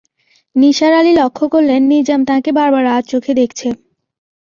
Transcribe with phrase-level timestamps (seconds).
[0.55, 3.67] নিসার আলি লক্ষ করলেন, নিজাম তাঁকে বারবার আড়চোখে দেখছে।